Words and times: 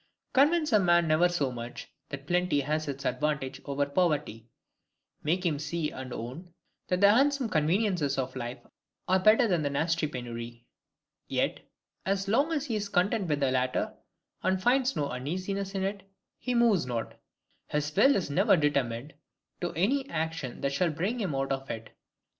Convince 0.33 0.73
a 0.73 0.79
man 0.79 1.07
never 1.07 1.29
so 1.29 1.51
much, 1.51 1.87
that 2.09 2.25
plenty 2.25 2.61
has 2.61 2.87
its 2.87 3.05
advantages 3.05 3.63
over 3.67 3.85
poverty; 3.85 4.47
make 5.21 5.45
him 5.45 5.59
see 5.59 5.91
and 5.91 6.11
own, 6.11 6.51
that 6.87 7.01
the 7.01 7.11
handsome 7.11 7.47
conveniences 7.47 8.17
of 8.17 8.35
life 8.35 8.57
are 9.07 9.19
better 9.19 9.47
than 9.47 9.71
nasty 9.71 10.07
penury: 10.07 10.65
yet, 11.27 11.59
as 12.03 12.27
long 12.27 12.51
as 12.51 12.65
he 12.65 12.75
is 12.75 12.89
content 12.89 13.27
with 13.27 13.41
the 13.41 13.51
latter, 13.51 13.93
and 14.41 14.63
finds 14.63 14.95
no 14.95 15.07
uneasiness 15.11 15.75
in 15.75 15.83
it, 15.83 16.01
he 16.39 16.55
moves 16.55 16.87
not; 16.87 17.19
his 17.67 17.95
will 17.95 18.19
never 18.33 18.55
is 18.55 18.61
determined 18.61 19.13
to 19.59 19.71
any 19.73 20.09
action 20.09 20.61
that 20.61 20.73
shall 20.73 20.89
bring 20.89 21.19
him 21.19 21.35
out 21.35 21.51
of 21.51 21.69
it. 21.69 21.91